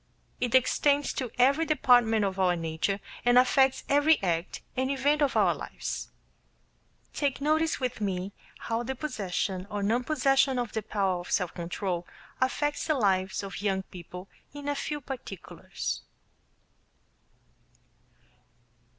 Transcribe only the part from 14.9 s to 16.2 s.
particulars.